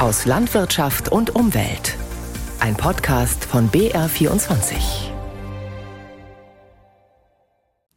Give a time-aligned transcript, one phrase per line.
[0.00, 1.96] aus Landwirtschaft und Umwelt.
[2.58, 5.09] Ein Podcast von BR24.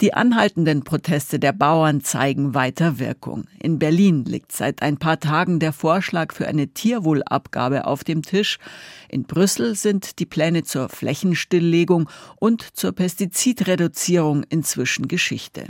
[0.04, 3.46] Die anhaltenden Proteste der Bauern zeigen weiter Wirkung.
[3.62, 8.60] In Berlin liegt seit ein paar Tagen der Vorschlag für eine Tierwohlabgabe auf dem Tisch.
[9.08, 15.68] In Brüssel sind die Pläne zur Flächenstilllegung und zur Pestizidreduzierung inzwischen Geschichte.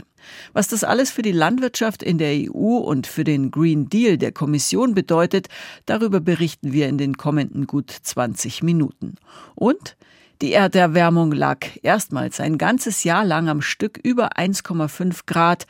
[0.52, 4.32] Was das alles für die Landwirtschaft in der EU und für den Green Deal der
[4.32, 5.46] Kommission bedeutet,
[5.86, 9.14] darüber berichten wir in den kommenden gut 20 Minuten.
[9.54, 9.96] Und
[10.42, 15.66] die Erderwärmung lag erstmals ein ganzes Jahr lang am Stück über 1,5 Grad.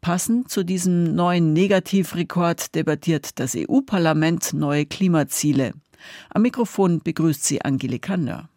[0.00, 5.72] Passend zu diesem neuen Negativrekord debattiert das EU-Parlament neue Klimaziele.
[6.30, 8.48] Am Mikrofon begrüßt sie Angelika Nörr.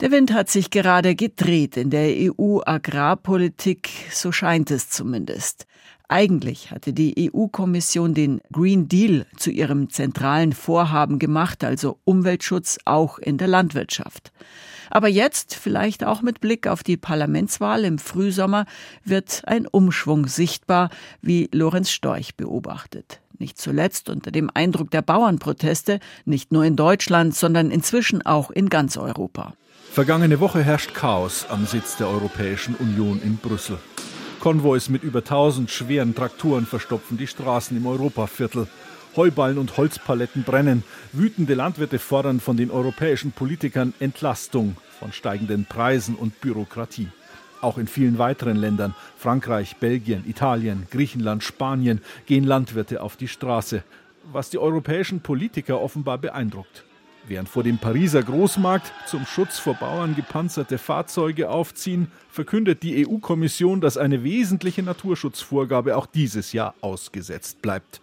[0.00, 5.66] Der Wind hat sich gerade gedreht in der EU-Agrarpolitik, so scheint es zumindest.
[6.12, 13.18] Eigentlich hatte die EU-Kommission den Green Deal zu ihrem zentralen Vorhaben gemacht, also Umweltschutz auch
[13.18, 14.30] in der Landwirtschaft.
[14.90, 18.66] Aber jetzt, vielleicht auch mit Blick auf die Parlamentswahl im Frühsommer,
[19.04, 20.90] wird ein Umschwung sichtbar,
[21.22, 23.22] wie Lorenz Storch beobachtet.
[23.38, 28.68] Nicht zuletzt unter dem Eindruck der Bauernproteste, nicht nur in Deutschland, sondern inzwischen auch in
[28.68, 29.54] ganz Europa.
[29.90, 33.78] Vergangene Woche herrscht Chaos am Sitz der Europäischen Union in Brüssel.
[34.42, 38.66] Konvois mit über 1000 schweren Traktoren verstopfen die Straßen im Europaviertel.
[39.14, 40.82] Heuballen und Holzpaletten brennen.
[41.12, 47.06] Wütende Landwirte fordern von den europäischen Politikern Entlastung von steigenden Preisen und Bürokratie.
[47.60, 53.84] Auch in vielen weiteren Ländern, Frankreich, Belgien, Italien, Griechenland, Spanien, gehen Landwirte auf die Straße,
[54.32, 56.82] was die europäischen Politiker offenbar beeindruckt.
[57.28, 63.80] Während vor dem Pariser Großmarkt zum Schutz vor Bauern gepanzerte Fahrzeuge aufziehen, verkündet die EU-Kommission,
[63.80, 68.00] dass eine wesentliche Naturschutzvorgabe auch dieses Jahr ausgesetzt bleibt.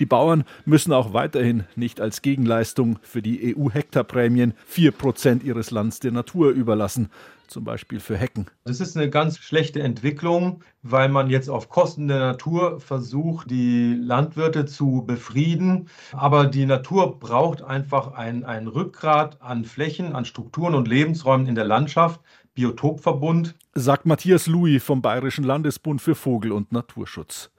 [0.00, 6.00] Die Bauern müssen auch weiterhin nicht als Gegenleistung für die EU-Hektarprämien vier Prozent ihres Lands
[6.00, 7.10] der Natur überlassen,
[7.52, 8.46] zum Beispiel für Hecken.
[8.64, 13.94] Das ist eine ganz schlechte Entwicklung, weil man jetzt auf Kosten der Natur versucht, die
[13.94, 15.88] Landwirte zu befrieden.
[16.12, 21.54] Aber die Natur braucht einfach ein, ein Rückgrat an Flächen, an Strukturen und Lebensräumen in
[21.54, 22.20] der Landschaft.
[22.54, 23.54] Biotopverbund.
[23.74, 27.50] Sagt Matthias Louis vom Bayerischen Landesbund für Vogel- und Naturschutz.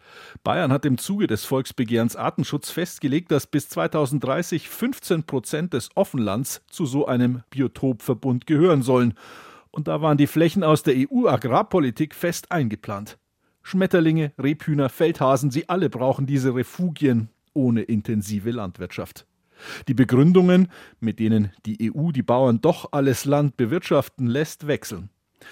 [0.43, 6.61] Bayern hat im Zuge des Volksbegehrens Artenschutz festgelegt, dass bis 2030 15 Prozent des Offenlands
[6.69, 9.15] zu so einem Biotopverbund gehören sollen
[9.73, 13.17] und da waren die Flächen aus der EU-Agrarpolitik fest eingeplant.
[13.63, 19.25] Schmetterlinge, Rebhühner, Feldhasen, sie alle brauchen diese Refugien ohne intensive Landwirtschaft.
[19.87, 20.67] Die Begründungen,
[20.99, 25.09] mit denen die EU die Bauern doch alles Land bewirtschaften lässt, wechseln.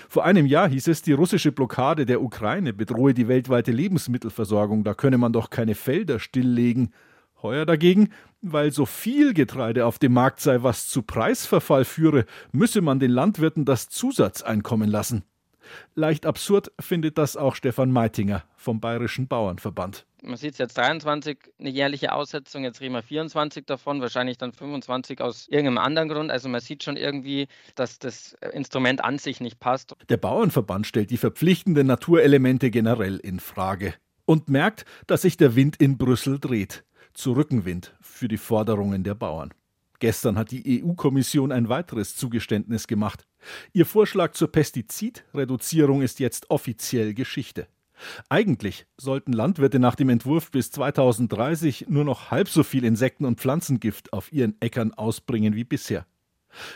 [0.10, 4.94] Vor einem Jahr hieß es, die russische Blockade der Ukraine bedrohe die weltweite Lebensmittelversorgung, da
[4.94, 6.94] könne man doch keine Felder stilllegen.
[7.42, 8.10] Heuer dagegen,
[8.42, 13.12] weil so viel Getreide auf dem Markt sei, was zu Preisverfall führe, müsse man den
[13.12, 15.24] Landwirten das Zusatzeinkommen lassen.
[15.96, 20.06] Leicht absurd findet das auch Stefan Meitinger vom Bayerischen Bauernverband.
[20.24, 25.20] Man sieht jetzt 23 eine jährliche Aussetzung, jetzt reden wir 24 davon, wahrscheinlich dann 25
[25.20, 26.32] aus irgendeinem anderen Grund.
[26.32, 29.96] Also man sieht schon irgendwie, dass das Instrument an sich nicht passt.
[30.10, 33.96] Der Bauernverband stellt die verpflichtenden Naturelemente generell in Frage
[34.26, 36.84] und merkt, dass sich der Wind in Brüssel dreht
[37.14, 39.54] zu Rückenwind für die Forderungen der Bauern.
[40.02, 43.28] Gestern hat die EU-Kommission ein weiteres Zugeständnis gemacht.
[43.72, 47.68] Ihr Vorschlag zur Pestizidreduzierung ist jetzt offiziell Geschichte.
[48.28, 53.40] Eigentlich sollten Landwirte nach dem Entwurf bis 2030 nur noch halb so viel Insekten- und
[53.40, 56.08] Pflanzengift auf ihren Äckern ausbringen wie bisher.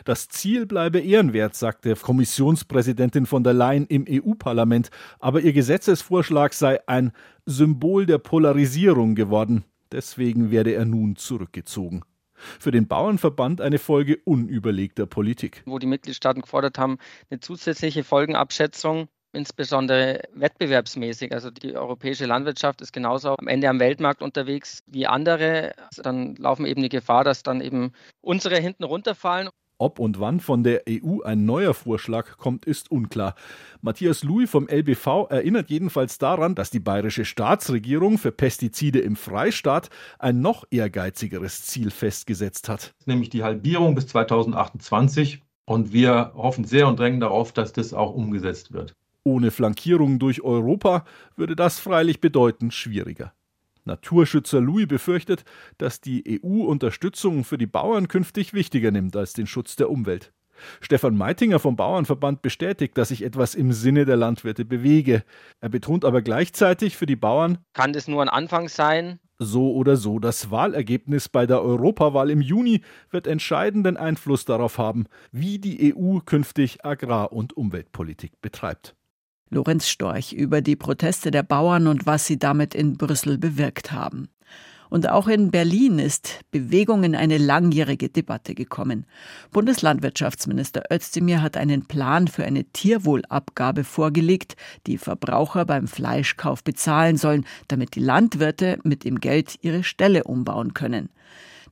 [0.04, 6.88] Das Ziel bleibe ehrenwert, sagte Kommissionspräsidentin von der Leyen im EU-Parlament, aber ihr Gesetzesvorschlag sei
[6.88, 7.12] ein
[7.48, 9.66] Symbol der Polarisierung geworden.
[9.92, 12.04] Deswegen werde er nun zurückgezogen.
[12.36, 15.64] Für den Bauernverband eine Folge unüberlegter Politik.
[15.66, 16.98] Wo die Mitgliedstaaten gefordert haben,
[17.30, 21.32] eine zusätzliche Folgenabschätzung, insbesondere wettbewerbsmäßig.
[21.32, 25.74] Also die europäische Landwirtschaft ist genauso am Ende am Weltmarkt unterwegs wie andere.
[25.78, 27.92] Also dann laufen eben die Gefahr, dass dann eben
[28.22, 29.50] unsere hinten runterfallen.
[29.78, 33.36] Ob und wann von der EU ein neuer Vorschlag kommt, ist unklar.
[33.82, 39.90] Matthias Louis vom LBV erinnert jedenfalls daran, dass die bayerische Staatsregierung für Pestizide im Freistaat
[40.18, 42.94] ein noch ehrgeizigeres Ziel festgesetzt hat.
[43.06, 45.42] Nämlich die Halbierung bis 2028.
[45.66, 48.96] Und wir hoffen sehr und drängen darauf, dass das auch umgesetzt wird.
[49.24, 51.04] Ohne Flankierung durch Europa
[51.36, 53.34] würde das freilich bedeutend schwieriger.
[53.86, 55.46] Naturschützer Louis befürchtet,
[55.78, 60.34] dass die EU Unterstützung für die Bauern künftig wichtiger nimmt als den Schutz der Umwelt.
[60.82, 65.24] Stefan Meitinger vom Bauernverband bestätigt, dass sich etwas im Sinne der Landwirte bewege.
[65.60, 69.98] Er betont aber gleichzeitig für die Bauern, kann das nur ein Anfang sein, So oder
[69.98, 75.94] so, das Wahlergebnis bei der Europawahl im Juni wird entscheidenden Einfluss darauf haben, wie die
[75.94, 78.96] EU künftig Agrar- und Umweltpolitik betreibt.
[79.50, 84.30] Lorenz Storch über die Proteste der Bauern und was sie damit in Brüssel bewirkt haben.
[84.90, 89.06] Und auch in Berlin ist Bewegung in eine langjährige Debatte gekommen.
[89.52, 94.56] Bundeslandwirtschaftsminister Özdemir hat einen Plan für eine Tierwohlabgabe vorgelegt,
[94.88, 100.74] die Verbraucher beim Fleischkauf bezahlen sollen, damit die Landwirte mit dem Geld ihre Ställe umbauen
[100.74, 101.10] können.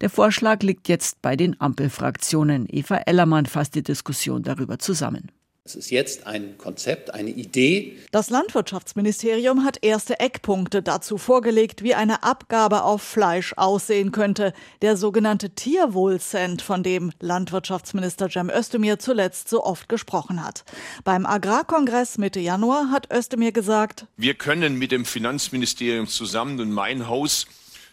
[0.01, 2.65] Der Vorschlag liegt jetzt bei den Ampelfraktionen.
[2.67, 5.31] Eva Ellermann fasst die Diskussion darüber zusammen.
[5.65, 7.97] Es ist jetzt ein Konzept, eine Idee.
[8.11, 14.51] Das Landwirtschaftsministerium hat erste Eckpunkte dazu vorgelegt, wie eine Abgabe auf Fleisch aussehen könnte.
[14.81, 20.65] Der sogenannte Tierwohlcent, von dem Landwirtschaftsminister Cem Özdemir zuletzt so oft gesprochen hat.
[21.05, 27.07] Beim Agrarkongress Mitte Januar hat Özdemir gesagt, wir können mit dem Finanzministerium zusammen und mein
[27.07, 27.47] Haus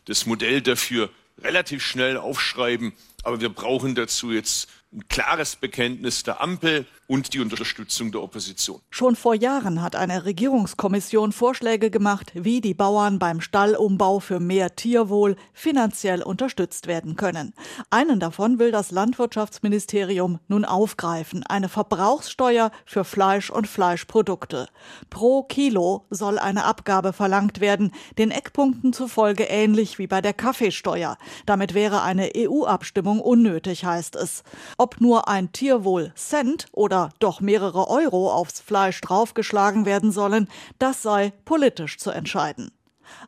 [0.06, 1.08] das Modell dafür
[1.40, 7.40] relativ schnell aufschreiben, aber wir brauchen dazu jetzt ein klares Bekenntnis der Ampel und die
[7.40, 8.80] Unterstützung der Opposition.
[8.88, 14.76] Schon vor Jahren hat eine Regierungskommission Vorschläge gemacht, wie die Bauern beim Stallumbau für mehr
[14.76, 17.52] Tierwohl finanziell unterstützt werden können.
[17.90, 24.68] Einen davon will das Landwirtschaftsministerium nun aufgreifen, eine Verbrauchssteuer für Fleisch und Fleischprodukte.
[25.10, 31.18] Pro Kilo soll eine Abgabe verlangt werden, den Eckpunkten zufolge ähnlich wie bei der Kaffeesteuer.
[31.44, 34.44] Damit wäre eine EU-Abstimmung unnötig, heißt es.
[34.78, 40.48] Ob nur ein Tierwohl Cent oder doch mehrere Euro aufs Fleisch draufgeschlagen werden sollen,
[40.78, 42.70] das sei politisch zu entscheiden.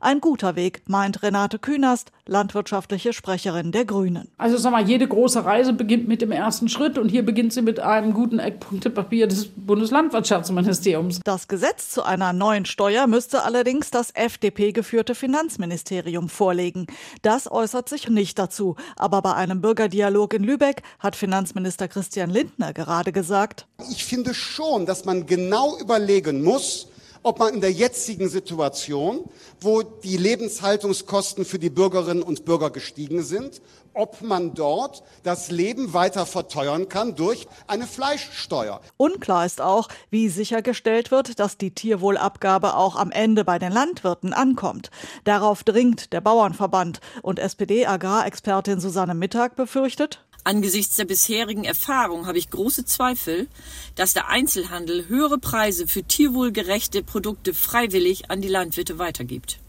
[0.00, 4.29] Ein guter Weg, meint Renate Künast, landwirtschaftliche Sprecherin der Grünen.
[4.38, 7.62] Also sag mal, jede große Reise beginnt mit dem ersten Schritt und hier beginnt sie
[7.62, 11.20] mit einem guten Eckpunktepapier des Bundeslandwirtschaftsministeriums.
[11.25, 16.87] Das Gesetz zu einer neuen Steuer müsste allerdings das FDP-geführte Finanzministerium vorlegen.
[17.23, 22.73] Das äußert sich nicht dazu, aber bei einem Bürgerdialog in Lübeck hat Finanzminister Christian Lindner
[22.73, 26.88] gerade gesagt, ich finde schon, dass man genau überlegen muss,
[27.23, 29.25] ob man in der jetzigen Situation,
[29.61, 33.61] wo die Lebenshaltungskosten für die Bürgerinnen und Bürger gestiegen sind,
[33.95, 38.81] ob man dort das Leben weiter verteuern kann durch eine Fleischsteuer.
[38.97, 44.33] Unklar ist auch, wie sichergestellt wird, dass die Tierwohlabgabe auch am Ende bei den Landwirten
[44.33, 44.91] ankommt.
[45.25, 52.50] Darauf dringt der Bauernverband und SPD-Agrarexpertin Susanne Mittag befürchtet, Angesichts der bisherigen Erfahrung habe ich
[52.50, 53.47] große Zweifel,
[53.94, 59.61] dass der Einzelhandel höhere Preise für tierwohlgerechte Produkte freiwillig an die Landwirte weitergibt.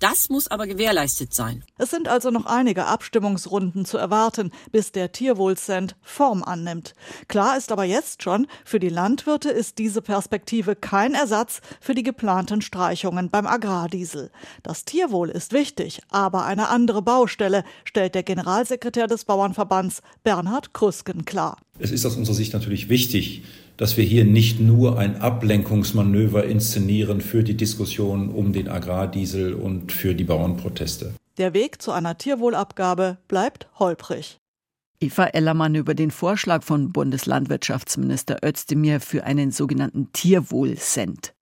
[0.00, 1.62] Das muss aber gewährleistet sein.
[1.76, 6.94] Es sind also noch einige Abstimmungsrunden zu erwarten, bis der Tierwohlcent Form annimmt.
[7.28, 12.02] Klar ist aber jetzt schon, für die Landwirte ist diese Perspektive kein Ersatz für die
[12.02, 14.30] geplanten Streichungen beim Agrardiesel.
[14.62, 21.26] Das Tierwohl ist wichtig, aber eine andere Baustelle, stellt der Generalsekretär des Bauernverbands Bernhard Krüsken
[21.26, 21.58] klar.
[21.78, 23.42] Es ist aus unserer Sicht natürlich wichtig,
[23.80, 29.90] dass wir hier nicht nur ein Ablenkungsmanöver inszenieren für die Diskussion um den Agrardiesel und
[29.90, 31.14] für die Bauernproteste.
[31.38, 34.36] Der Weg zu einer Tierwohlabgabe bleibt holprig.
[35.00, 41.32] Eva Ellermann über den Vorschlag von Bundeslandwirtschaftsminister Özdemir für einen sogenannten Tierwohlcent.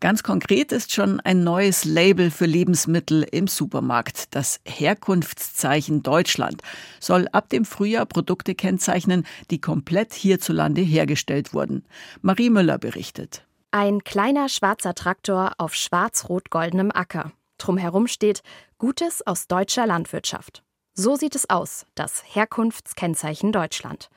[0.00, 4.32] Ganz konkret ist schon ein neues Label für Lebensmittel im Supermarkt.
[4.36, 6.62] Das Herkunftszeichen Deutschland
[7.00, 11.84] soll ab dem Frühjahr Produkte kennzeichnen, die komplett hierzulande hergestellt wurden.
[12.22, 13.44] Marie Müller berichtet.
[13.72, 17.32] Ein kleiner schwarzer Traktor auf schwarz-rot-goldenem Acker.
[17.58, 18.42] Drumherum steht
[18.78, 20.62] Gutes aus deutscher Landwirtschaft.
[20.94, 24.10] So sieht es aus, das Herkunftskennzeichen Deutschland.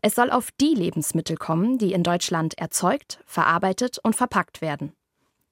[0.00, 4.92] Es soll auf die Lebensmittel kommen, die in Deutschland erzeugt, verarbeitet und verpackt werden.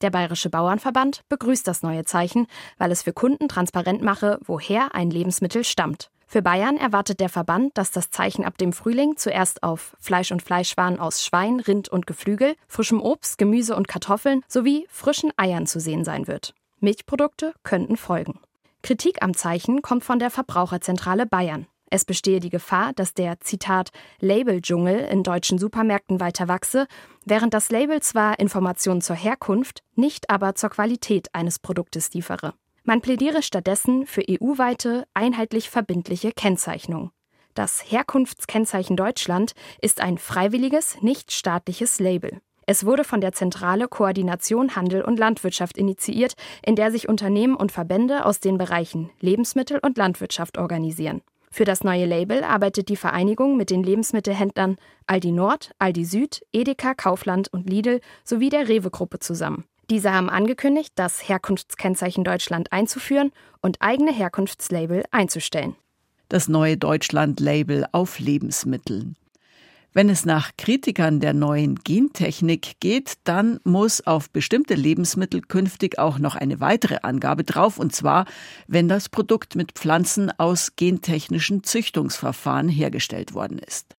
[0.03, 5.11] Der Bayerische Bauernverband begrüßt das neue Zeichen, weil es für Kunden transparent mache, woher ein
[5.11, 6.11] Lebensmittel stammt.
[6.27, 10.43] Für Bayern erwartet der Verband, dass das Zeichen ab dem Frühling zuerst auf Fleisch und
[10.43, 15.79] Fleischwaren aus Schwein, Rind und Geflügel, frischem Obst, Gemüse und Kartoffeln sowie frischen Eiern zu
[15.79, 16.55] sehen sein wird.
[16.81, 18.41] Milchprodukte könnten folgen.
[18.83, 21.67] Kritik am Zeichen kommt von der Verbraucherzentrale Bayern.
[21.95, 26.87] Es bestehe die Gefahr, dass der Zitat Labeldschungel in deutschen Supermärkten weiter wachse,
[27.27, 32.55] während das Label zwar Informationen zur Herkunft, nicht aber zur Qualität eines Produktes liefere.
[32.83, 37.11] Man plädiere stattdessen für EU-weite, einheitlich verbindliche Kennzeichnung.
[37.53, 42.41] Das Herkunftskennzeichen Deutschland ist ein freiwilliges, nicht staatliches Label.
[42.65, 47.71] Es wurde von der Zentrale Koordination Handel und Landwirtschaft initiiert, in der sich Unternehmen und
[47.71, 51.21] Verbände aus den Bereichen Lebensmittel und Landwirtschaft organisieren.
[51.53, 56.95] Für das neue Label arbeitet die Vereinigung mit den Lebensmittelhändlern Aldi Nord, Aldi Süd, Edeka,
[56.95, 59.67] Kaufland und Lidl sowie der Rewe-Gruppe zusammen.
[59.91, 65.77] Diese haben angekündigt, das Herkunftskennzeichen Deutschland einzuführen und eigene Herkunftslabel einzustellen.
[66.31, 69.17] Das neue Deutschland-Label auf Lebensmitteln.
[69.95, 76.19] Wenn es nach Kritikern der neuen Gentechnik geht, dann muss auf bestimmte Lebensmittel künftig auch
[76.19, 78.25] noch eine weitere Angabe drauf, und zwar,
[78.67, 83.95] wenn das Produkt mit Pflanzen aus gentechnischen Züchtungsverfahren hergestellt worden ist.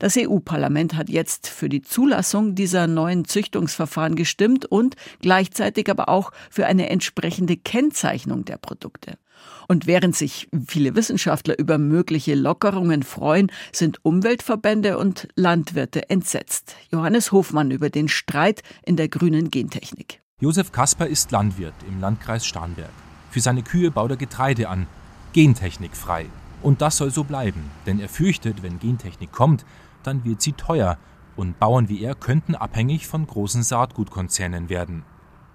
[0.00, 6.32] Das EU-Parlament hat jetzt für die Zulassung dieser neuen Züchtungsverfahren gestimmt und gleichzeitig aber auch
[6.50, 9.18] für eine entsprechende Kennzeichnung der Produkte.
[9.68, 16.76] Und während sich viele Wissenschaftler über mögliche Lockerungen freuen, sind Umweltverbände und Landwirte entsetzt.
[16.90, 20.20] Johannes Hofmann über den Streit in der grünen Gentechnik.
[20.40, 22.90] Josef Kasper ist Landwirt im Landkreis Starnberg.
[23.30, 24.86] Für seine Kühe baut er Getreide an,
[25.32, 26.26] gentechnikfrei.
[26.62, 29.64] Und das soll so bleiben, denn er fürchtet, wenn Gentechnik kommt,
[30.02, 30.98] dann wird sie teuer
[31.36, 35.04] und Bauern wie er könnten abhängig von großen Saatgutkonzernen werden.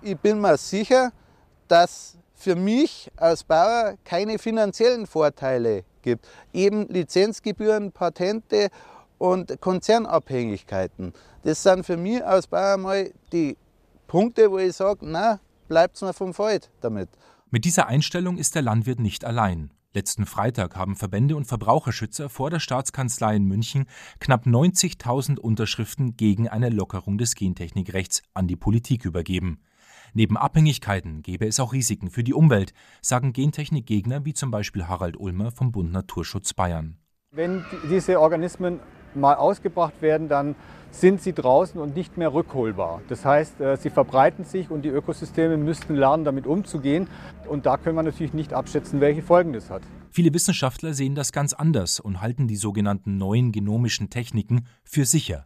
[0.02, 1.12] Ich bin mir sicher,
[1.68, 6.28] dass für mich als Bauer keine finanziellen Vorteile gibt.
[6.54, 8.70] Eben Lizenzgebühren, Patente
[9.18, 11.14] und Konzernabhängigkeiten.
[11.44, 13.58] Das sind für mich als Bauer mal die
[14.06, 17.10] Punkte, wo ich sage, na, bleibt mir vom Feld damit.
[17.50, 19.72] Mit dieser Einstellung ist der Landwirt nicht allein.
[19.94, 23.88] Letzten Freitag haben Verbände und Verbraucherschützer vor der Staatskanzlei in München
[24.20, 29.60] knapp 90.000 Unterschriften gegen eine Lockerung des Gentechnikrechts an die Politik übergeben.
[30.18, 35.16] Neben Abhängigkeiten gäbe es auch Risiken für die Umwelt, sagen Gentechnikgegner wie zum Beispiel Harald
[35.16, 36.98] Ulmer vom Bund Naturschutz Bayern.
[37.30, 38.80] Wenn diese Organismen
[39.14, 40.56] mal ausgebracht werden, dann
[40.90, 43.04] sind sie draußen und nicht mehr rückholbar.
[43.10, 47.08] Das heißt, äh, sie verbreiten sich und die Ökosysteme müssten lernen, damit umzugehen.
[47.48, 49.84] Und da können wir natürlich nicht abschätzen, welche Folgen das hat.
[50.10, 55.46] Viele Wissenschaftler sehen das ganz anders und halten die sogenannten neuen genomischen Techniken für sicher.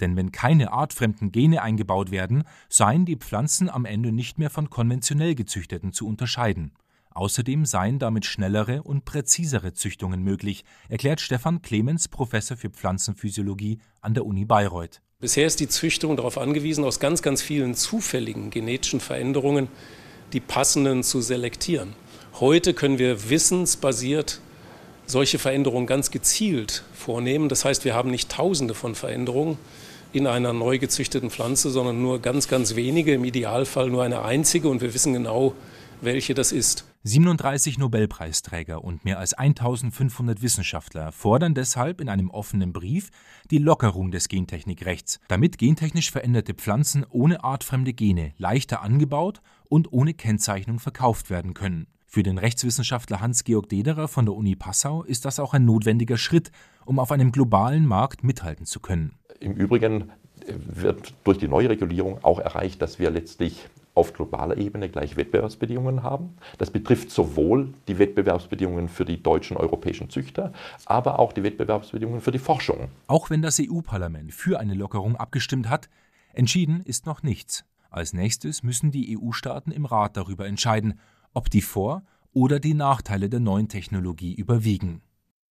[0.00, 4.70] Denn wenn keine artfremden Gene eingebaut werden, seien die Pflanzen am Ende nicht mehr von
[4.70, 6.72] konventionell gezüchteten zu unterscheiden.
[7.10, 14.14] Außerdem seien damit schnellere und präzisere Züchtungen möglich, erklärt Stefan Clemens, Professor für Pflanzenphysiologie an
[14.14, 15.00] der Uni Bayreuth.
[15.20, 19.68] Bisher ist die Züchtung darauf angewiesen, aus ganz, ganz vielen zufälligen genetischen Veränderungen
[20.32, 21.94] die passenden zu selektieren.
[22.40, 24.40] Heute können wir wissensbasiert
[25.06, 27.48] solche Veränderungen ganz gezielt vornehmen.
[27.48, 29.58] Das heißt, wir haben nicht Tausende von Veränderungen
[30.12, 34.68] in einer neu gezüchteten Pflanze, sondern nur ganz, ganz wenige, im Idealfall nur eine einzige
[34.68, 35.54] und wir wissen genau,
[36.00, 36.84] welche das ist.
[37.04, 43.10] 37 Nobelpreisträger und mehr als 1500 Wissenschaftler fordern deshalb in einem offenen Brief
[43.50, 50.14] die Lockerung des Gentechnikrechts, damit gentechnisch veränderte Pflanzen ohne artfremde Gene leichter angebaut und ohne
[50.14, 51.86] Kennzeichnung verkauft werden können.
[52.10, 56.50] Für den Rechtswissenschaftler Hans-Georg Dederer von der Uni Passau ist das auch ein notwendiger Schritt,
[56.84, 59.17] um auf einem globalen Markt mithalten zu können.
[59.40, 60.10] Im Übrigen
[60.46, 66.04] wird durch die neue Regulierung auch erreicht, dass wir letztlich auf globaler Ebene gleich Wettbewerbsbedingungen
[66.04, 66.36] haben.
[66.58, 70.52] Das betrifft sowohl die Wettbewerbsbedingungen für die deutschen europäischen Züchter,
[70.86, 72.88] aber auch die Wettbewerbsbedingungen für die Forschung.
[73.08, 75.88] Auch wenn das EU-Parlament für eine Lockerung abgestimmt hat,
[76.32, 77.64] entschieden ist noch nichts.
[77.90, 81.00] Als nächstes müssen die EU-Staaten im Rat darüber entscheiden,
[81.34, 82.02] ob die Vor-
[82.32, 85.02] oder die Nachteile der neuen Technologie überwiegen.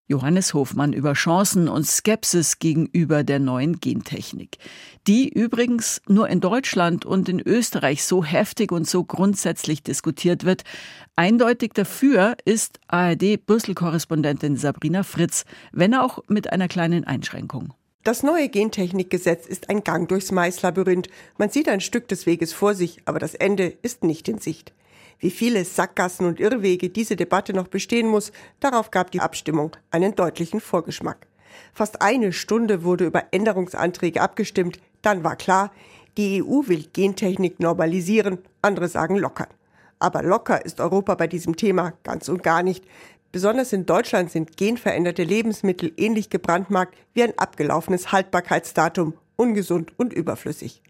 [0.07, 4.57] Johannes Hofmann über Chancen und Skepsis gegenüber der neuen Gentechnik,
[5.05, 10.63] die übrigens nur in Deutschland und in Österreich so heftig und so grundsätzlich diskutiert wird.
[11.17, 17.73] Eindeutig dafür ist ARD-Brüssel-Korrespondentin Sabrina Fritz, wenn auch mit einer kleinen Einschränkung.
[18.03, 21.09] Das neue Gentechnikgesetz ist ein Gang durchs Maislabyrinth.
[21.37, 24.71] Man sieht ein Stück des Weges vor sich, aber das Ende ist nicht in Sicht.
[25.19, 30.15] Wie viele Sackgassen und Irrwege diese Debatte noch bestehen muss, darauf gab die Abstimmung einen
[30.15, 31.27] deutlichen Vorgeschmack.
[31.73, 35.71] Fast eine Stunde wurde über Änderungsanträge abgestimmt, dann war klar,
[36.17, 39.47] die EU will Gentechnik normalisieren, andere sagen lockern.
[39.99, 42.85] Aber locker ist Europa bei diesem Thema ganz und gar nicht.
[43.31, 50.81] Besonders in Deutschland sind genveränderte Lebensmittel ähnlich gebrandmarkt wie ein abgelaufenes Haltbarkeitsdatum, ungesund und überflüssig.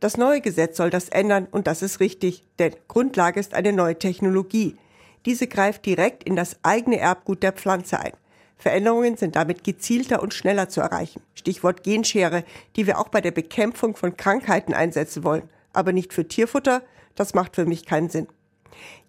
[0.00, 3.98] Das neue Gesetz soll das ändern und das ist richtig, denn Grundlage ist eine neue
[3.98, 4.76] Technologie.
[5.24, 8.12] Diese greift direkt in das eigene Erbgut der Pflanze ein.
[8.58, 11.22] Veränderungen sind damit gezielter und schneller zu erreichen.
[11.34, 12.44] Stichwort Genschere,
[12.76, 15.48] die wir auch bei der Bekämpfung von Krankheiten einsetzen wollen.
[15.72, 16.82] Aber nicht für Tierfutter,
[17.14, 18.28] das macht für mich keinen Sinn.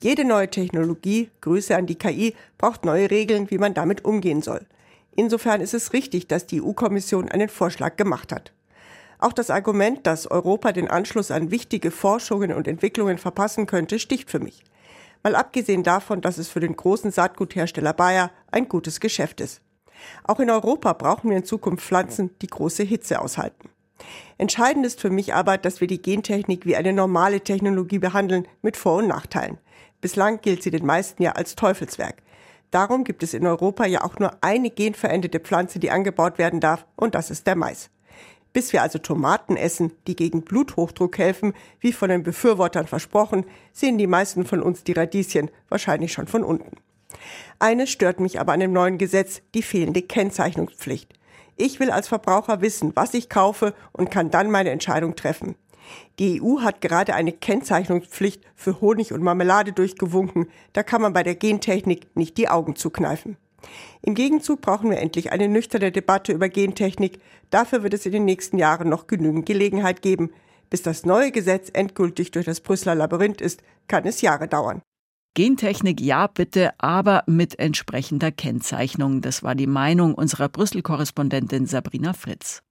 [0.02, 4.66] Jede neue Technologie, Grüße an die KI, braucht neue Regeln, wie man damit umgehen soll.
[5.16, 8.52] Insofern ist es richtig, dass die EU-Kommission einen Vorschlag gemacht hat.
[9.20, 14.30] Auch das Argument, dass Europa den Anschluss an wichtige Forschungen und Entwicklungen verpassen könnte, sticht
[14.30, 14.64] für mich.
[15.24, 19.62] Mal abgesehen davon, dass es für den großen Saatguthersteller Bayer ein gutes Geschäft ist.
[20.24, 23.70] Auch in Europa brauchen wir in Zukunft Pflanzen, die große Hitze aushalten.
[24.38, 28.78] Entscheidend ist für mich aber, dass wir die Gentechnik wie eine normale Technologie behandeln, mit
[28.78, 29.58] Vor- und Nachteilen.
[30.02, 32.22] Bislang gilt sie den meisten ja als Teufelswerk.
[32.70, 36.86] Darum gibt es in Europa ja auch nur eine genveränderte Pflanze, die angebaut werden darf,
[36.96, 37.90] und das ist der Mais.
[38.58, 44.00] Bis wir also Tomaten essen, die gegen Bluthochdruck helfen, wie von den Befürwortern versprochen, sehen
[44.00, 46.76] die meisten von uns die Radieschen wahrscheinlich schon von unten.
[47.60, 51.14] Eines stört mich aber an dem neuen Gesetz, die fehlende Kennzeichnungspflicht.
[51.56, 55.54] Ich will als Verbraucher wissen, was ich kaufe und kann dann meine Entscheidung treffen.
[56.18, 60.50] Die EU hat gerade eine Kennzeichnungspflicht für Honig und Marmelade durchgewunken.
[60.74, 63.38] Da kann man bei der Gentechnik nicht die Augen zukneifen.
[64.02, 67.20] Im Gegenzug brauchen wir endlich eine nüchterne Debatte über Gentechnik.
[67.50, 70.32] Dafür wird es in den nächsten Jahren noch genügend Gelegenheit geben.
[70.70, 74.82] Bis das neue Gesetz endgültig durch das Brüsseler Labyrinth ist, kann es Jahre dauern.
[75.34, 79.22] Gentechnik ja bitte, aber mit entsprechender Kennzeichnung.
[79.22, 82.64] Das war die Meinung unserer Brüssel-Korrespondentin Sabrina Fritz.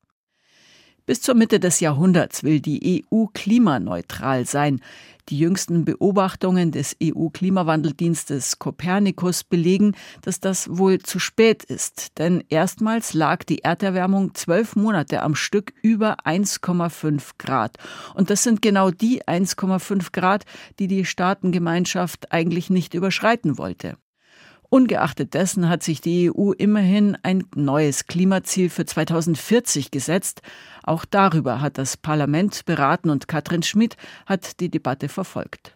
[1.07, 4.81] Bis zur Mitte des Jahrhunderts will die EU klimaneutral sein.
[5.29, 12.19] Die jüngsten Beobachtungen des EU-Klimawandeldienstes Copernicus belegen, dass das wohl zu spät ist.
[12.19, 17.77] Denn erstmals lag die Erderwärmung zwölf Monate am Stück über 1,5 Grad.
[18.15, 20.45] Und das sind genau die 1,5 Grad,
[20.81, 23.97] die die Staatengemeinschaft eigentlich nicht überschreiten wollte.
[24.69, 30.43] Ungeachtet dessen hat sich die EU immerhin ein neues Klimaziel für 2040 gesetzt.
[30.83, 33.97] Auch darüber hat das Parlament beraten und Katrin Schmidt
[34.27, 35.75] hat die Debatte verfolgt.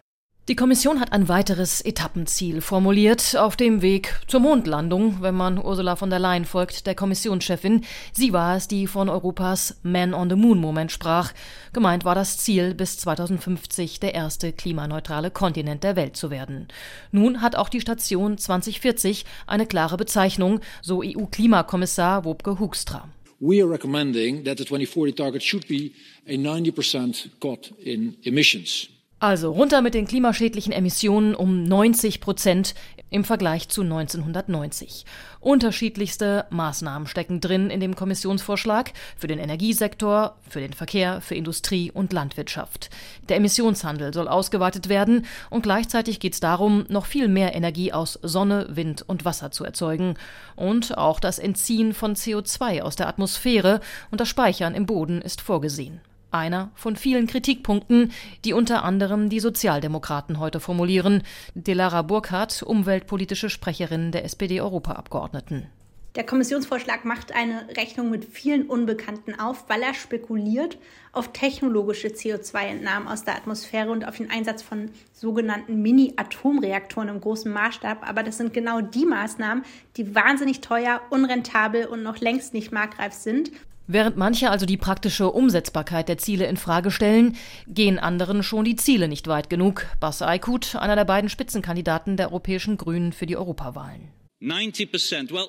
[0.51, 5.95] Die Kommission hat ein weiteres Etappenziel formuliert auf dem Weg zur Mondlandung, wenn man Ursula
[5.95, 7.85] von der Leyen folgt, der Kommissionschefin.
[8.11, 11.31] Sie war es, die von Europas Man on the Moon Moment sprach.
[11.71, 16.67] Gemeint war das Ziel, bis 2050 der erste klimaneutrale Kontinent der Welt zu werden.
[17.13, 23.07] Nun hat auch die Station 2040 eine klare Bezeichnung, so EU-Klimakommissar Wopke Hoekstra.
[23.39, 25.91] We are recommending that the 2040 target should be
[26.27, 28.89] a 90% cut in emissions.
[29.21, 32.73] Also runter mit den klimaschädlichen Emissionen um 90 Prozent
[33.11, 35.05] im Vergleich zu 1990.
[35.39, 41.91] Unterschiedlichste Maßnahmen stecken drin in dem Kommissionsvorschlag für den Energiesektor, für den Verkehr, für Industrie
[41.91, 42.89] und Landwirtschaft.
[43.29, 48.17] Der Emissionshandel soll ausgeweitet werden und gleichzeitig geht es darum, noch viel mehr Energie aus
[48.23, 50.15] Sonne, Wind und Wasser zu erzeugen.
[50.55, 55.41] Und auch das Entziehen von CO2 aus der Atmosphäre und das Speichern im Boden ist
[55.41, 56.01] vorgesehen.
[56.31, 58.11] Einer von vielen Kritikpunkten,
[58.45, 61.23] die unter anderem die Sozialdemokraten heute formulieren.
[61.55, 65.67] Delara Burkhardt, umweltpolitische Sprecherin der SPD-Europaabgeordneten.
[66.15, 70.77] Der Kommissionsvorschlag macht eine Rechnung mit vielen Unbekannten auf, weil er spekuliert
[71.13, 77.51] auf technologische CO2-Entnahmen aus der Atmosphäre und auf den Einsatz von sogenannten Mini-Atomreaktoren im großen
[77.51, 78.07] Maßstab.
[78.07, 79.63] Aber das sind genau die Maßnahmen,
[79.95, 83.51] die wahnsinnig teuer, unrentabel und noch längst nicht marktreif sind.
[83.87, 87.35] Während manche also die praktische Umsetzbarkeit der Ziele in Frage stellen,
[87.67, 89.87] gehen anderen schon die Ziele nicht weit genug.
[89.99, 94.09] Bas Aykut, einer der beiden Spitzenkandidaten der Europäischen Grünen für die Europawahlen.
[94.39, 94.91] 90
[95.31, 95.47] well,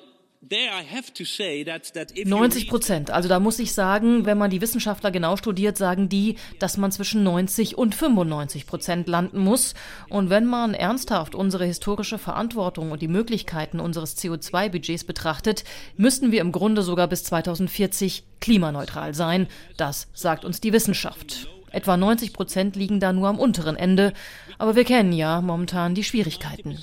[2.25, 3.11] 90 Prozent.
[3.11, 6.91] Also da muss ich sagen, wenn man die Wissenschaftler genau studiert, sagen die, dass man
[6.91, 9.73] zwischen 90 und 95 Prozent landen muss.
[10.09, 15.63] Und wenn man ernsthaft unsere historische Verantwortung und die Möglichkeiten unseres CO2-Budgets betrachtet,
[15.95, 19.47] müssten wir im Grunde sogar bis 2040 klimaneutral sein.
[19.77, 21.47] Das sagt uns die Wissenschaft.
[21.71, 24.13] Etwa 90 Prozent liegen da nur am unteren Ende.
[24.59, 26.77] Aber wir kennen ja momentan die Schwierigkeiten.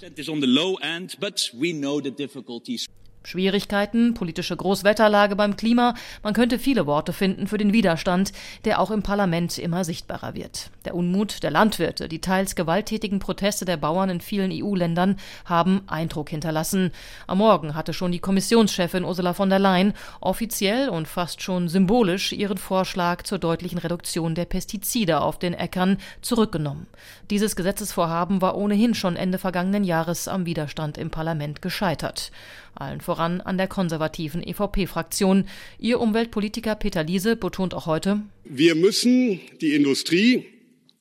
[3.23, 8.33] Schwierigkeiten, politische Großwetterlage beim Klima, man könnte viele Worte finden für den Widerstand,
[8.65, 10.71] der auch im Parlament immer sichtbarer wird.
[10.87, 16.31] Der Unmut der Landwirte, die teils gewalttätigen Proteste der Bauern in vielen EU-Ländern haben Eindruck
[16.31, 16.93] hinterlassen.
[17.27, 22.33] Am Morgen hatte schon die Kommissionschefin Ursula von der Leyen offiziell und fast schon symbolisch
[22.33, 26.87] ihren Vorschlag zur deutlichen Reduktion der Pestizide auf den Äckern zurückgenommen.
[27.29, 32.31] Dieses Gesetzesvorhaben war ohnehin schon Ende vergangenen Jahres am Widerstand im Parlament gescheitert
[32.75, 35.49] allen voran an der konservativen EVP-Fraktion.
[35.81, 40.47] Ihr Umweltpolitiker Peter Liese betont auch heute, wir müssen die Industrie,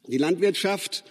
[0.08, 1.04] die Landwirtschaft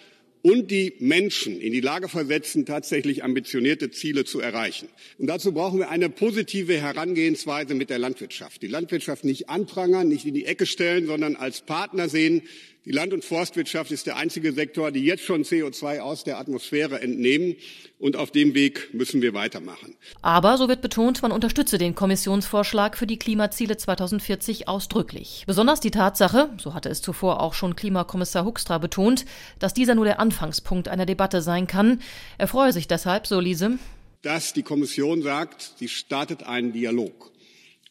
[0.43, 4.89] und die Menschen in die Lage versetzen, tatsächlich ambitionierte Ziele zu erreichen.
[5.19, 8.61] Und dazu brauchen wir eine positive Herangehensweise mit der Landwirtschaft.
[8.63, 12.43] Die Landwirtschaft nicht anprangern, nicht in die Ecke stellen, sondern als Partner sehen,
[12.89, 17.03] die Land- und Forstwirtschaft ist der einzige Sektor, die jetzt schon CO2 aus der Atmosphäre
[17.03, 17.57] entnehmen.
[17.99, 19.95] Und auf dem Weg müssen wir weitermachen.
[20.23, 25.45] Aber, so wird betont, man unterstütze den Kommissionsvorschlag für die Klimaziele 2040 ausdrücklich.
[25.47, 29.27] Besonders die Tatsache, so hatte es zuvor auch schon Klimakommissar Huckstra betont,
[29.59, 32.01] dass dieser nur der Anfangspunkt einer Debatte sein kann.
[32.39, 33.79] Er freue sich deshalb, so Liese,
[34.23, 37.33] dass die Kommission sagt, sie startet einen Dialog.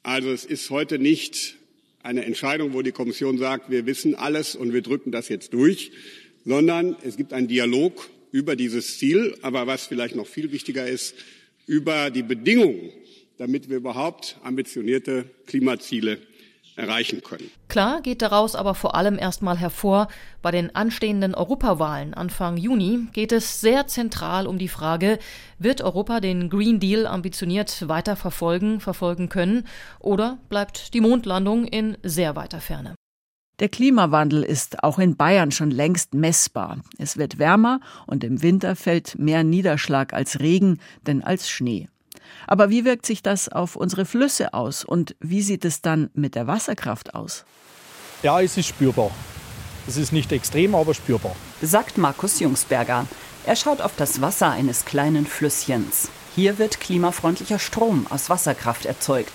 [0.01, 1.56] Also es ist heute nicht
[2.07, 5.91] eine Entscheidung, wo die Kommission sagt, wir wissen alles und wir drücken das jetzt durch,
[6.45, 11.15] sondern es gibt einen Dialog über dieses Ziel, aber was vielleicht noch viel wichtiger ist,
[11.65, 12.91] über die Bedingungen,
[13.37, 16.19] damit wir überhaupt ambitionierte Klimaziele
[16.77, 17.49] erreichen können.
[17.67, 20.07] Klar geht daraus aber vor allem erstmal hervor,
[20.41, 25.19] bei den anstehenden Europawahlen Anfang Juni geht es sehr zentral um die Frage,
[25.59, 29.67] wird Europa den Green Deal ambitioniert weiter verfolgen, verfolgen können
[29.99, 32.95] oder bleibt die Mondlandung in sehr weiter Ferne?
[33.59, 36.77] Der Klimawandel ist auch in Bayern schon längst messbar.
[36.99, 41.87] Es wird wärmer und im Winter fällt mehr Niederschlag als Regen denn als Schnee.
[42.47, 46.35] Aber wie wirkt sich das auf unsere Flüsse aus und wie sieht es dann mit
[46.35, 47.45] der Wasserkraft aus?
[48.23, 49.11] Ja, es ist spürbar.
[49.87, 51.35] Es ist nicht extrem, aber spürbar.
[51.61, 53.05] Sagt Markus Jungsberger.
[53.45, 56.09] Er schaut auf das Wasser eines kleinen Flüsschens.
[56.35, 59.31] Hier wird klimafreundlicher Strom aus Wasserkraft erzeugt.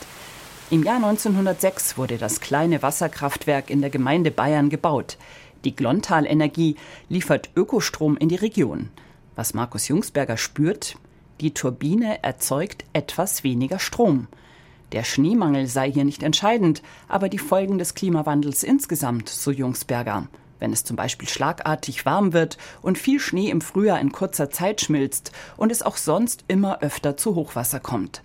[0.71, 5.17] Im Jahr 1906 wurde das kleine Wasserkraftwerk in der Gemeinde Bayern gebaut.
[5.65, 6.77] Die Glontal Energie
[7.09, 8.91] liefert Ökostrom in die Region.
[9.37, 10.97] Was Markus Jungsberger spürt,
[11.43, 14.29] die Turbine erzeugt etwas weniger Strom.
[14.93, 20.29] Der Schneemangel sei hier nicht entscheidend, aber die Folgen des Klimawandels insgesamt, so Jungsberger.
[20.61, 24.81] Wenn es zum Beispiel schlagartig warm wird und viel Schnee im Frühjahr in kurzer Zeit
[24.83, 28.23] schmilzt und es auch sonst immer öfter zu Hochwasser kommt.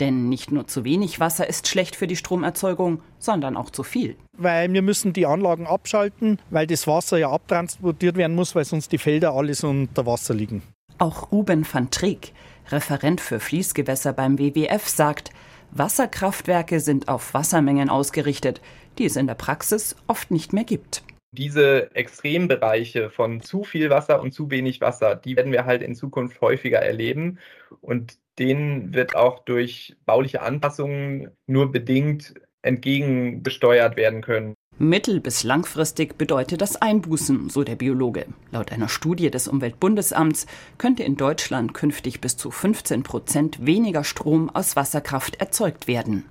[0.00, 4.16] Denn nicht nur zu wenig Wasser ist schlecht für die Stromerzeugung, sondern auch zu viel.
[4.36, 8.90] Weil wir müssen die Anlagen abschalten, weil das Wasser ja abtransportiert werden muss, weil sonst
[8.90, 10.62] die Felder alles unter Wasser liegen.
[10.98, 12.32] Auch Ruben van Treek,
[12.70, 15.30] Referent für Fließgewässer beim WWF, sagt,
[15.70, 18.60] Wasserkraftwerke sind auf Wassermengen ausgerichtet,
[18.98, 21.02] die es in der Praxis oft nicht mehr gibt.
[21.32, 25.94] Diese Extrembereiche von zu viel Wasser und zu wenig Wasser, die werden wir halt in
[25.94, 27.38] Zukunft häufiger erleben.
[27.82, 34.54] Und denen wird auch durch bauliche Anpassungen nur bedingt entgegengesteuert werden können.
[34.80, 38.26] Mittel- bis langfristig bedeutet das Einbußen, so der Biologe.
[38.52, 40.46] Laut einer Studie des Umweltbundesamts
[40.78, 46.26] könnte in Deutschland künftig bis zu 15 Prozent weniger Strom aus Wasserkraft erzeugt werden.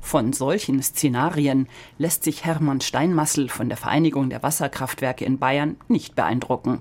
[0.00, 6.16] Von solchen Szenarien lässt sich Hermann Steinmassel von der Vereinigung der Wasserkraftwerke in Bayern nicht
[6.16, 6.80] beeindrucken.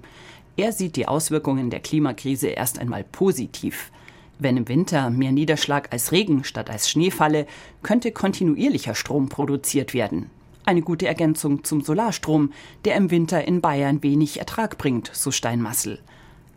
[0.57, 3.91] Er sieht die Auswirkungen der Klimakrise erst einmal positiv.
[4.39, 7.45] Wenn im Winter mehr Niederschlag als Regen statt als Schnee falle,
[7.83, 10.31] könnte kontinuierlicher Strom produziert werden.
[10.65, 12.51] Eine gute Ergänzung zum Solarstrom,
[12.85, 15.99] der im Winter in Bayern wenig Ertrag bringt, so Steinmassel.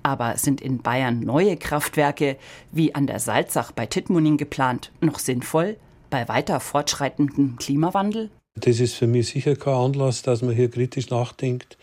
[0.03, 2.39] Aber sind in Bayern neue Kraftwerke
[2.73, 5.77] wie an der Salzach bei Tittmoning geplant noch sinnvoll
[6.09, 8.31] bei weiter fortschreitendem Klimawandel?
[8.55, 11.77] Das ist für mich sicher kein Anlass, dass man hier kritisch nachdenkt.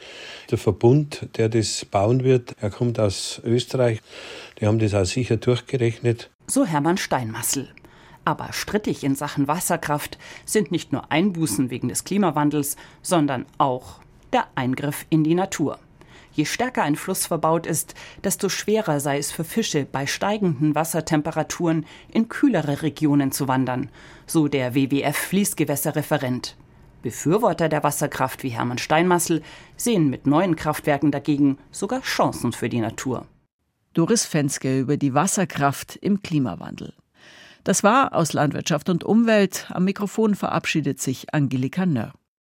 [0.50, 4.02] Der Verbund, der das bauen wird, er kommt aus Österreich.
[4.60, 6.32] Die haben das auch sicher durchgerechnet.
[6.48, 7.70] So Hermann Steinmassel.
[8.26, 14.00] Aber strittig in Sachen Wasserkraft sind nicht nur Einbußen wegen des Klimawandels, sondern auch
[14.34, 15.80] der Eingriff in die Natur.
[16.34, 21.86] Je stärker ein Fluss verbaut ist, desto schwerer sei es für Fische bei steigenden Wassertemperaturen
[22.12, 23.90] in kühlere Regionen zu wandern,
[24.28, 26.58] so der WWF Fließgewässerreferent.
[27.04, 29.44] Befürworter der Wasserkraft wie Hermann Steinmassel
[29.78, 33.28] sehen mit neuen Kraftwerken dagegen sogar Chancen für die Natur.
[33.94, 36.94] Doris Fenske über die Wasserkraft im Klimawandel.
[37.66, 39.66] Das war aus Landwirtschaft und Umwelt.
[39.72, 42.14] Am Mikrofon verabschiedet sich Angelika Nörr.